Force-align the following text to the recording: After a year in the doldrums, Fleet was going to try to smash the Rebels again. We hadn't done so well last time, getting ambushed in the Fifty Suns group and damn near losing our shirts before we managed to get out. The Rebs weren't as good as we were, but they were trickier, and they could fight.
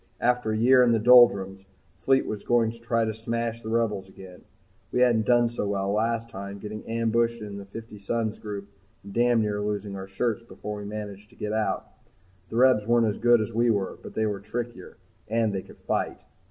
After 0.19 0.49
a 0.51 0.57
year 0.57 0.81
in 0.81 0.93
the 0.93 0.97
doldrums, 0.97 1.63
Fleet 1.99 2.25
was 2.25 2.41
going 2.41 2.71
to 2.71 2.79
try 2.79 3.05
to 3.05 3.13
smash 3.13 3.61
the 3.61 3.69
Rebels 3.69 4.09
again. 4.09 4.41
We 4.91 5.01
hadn't 5.01 5.27
done 5.27 5.47
so 5.47 5.67
well 5.67 5.91
last 5.91 6.27
time, 6.27 6.57
getting 6.57 6.83
ambushed 6.89 7.39
in 7.39 7.59
the 7.59 7.65
Fifty 7.65 7.99
Suns 7.99 8.39
group 8.39 8.67
and 9.03 9.13
damn 9.13 9.43
near 9.43 9.61
losing 9.61 9.95
our 9.95 10.07
shirts 10.07 10.41
before 10.41 10.77
we 10.79 10.85
managed 10.85 11.29
to 11.29 11.35
get 11.35 11.53
out. 11.53 11.85
The 12.49 12.55
Rebs 12.55 12.87
weren't 12.87 13.05
as 13.05 13.19
good 13.19 13.41
as 13.41 13.53
we 13.53 13.69
were, 13.69 13.99
but 14.01 14.15
they 14.15 14.25
were 14.25 14.39
trickier, 14.39 14.97
and 15.27 15.53
they 15.53 15.61
could 15.61 15.77
fight. 15.77 16.19